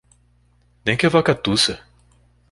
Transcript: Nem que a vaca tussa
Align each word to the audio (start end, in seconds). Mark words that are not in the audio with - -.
Nem 0.83 0.97
que 0.97 1.05
a 1.05 1.09
vaca 1.09 1.35
tussa 1.35 1.79